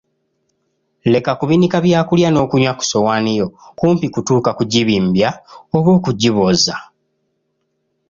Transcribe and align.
Leka 1.11 1.31
kubinika 1.39 1.77
byakulya 1.85 2.29
n'okunywa 2.31 2.73
ku 2.77 2.83
ssowaani 2.85 3.31
yo 3.39 3.47
kumpi 3.77 4.07
kutuuka 4.13 4.49
kugibimbya 4.57 5.29
oba 5.77 5.89
okigibooza. 5.97 6.75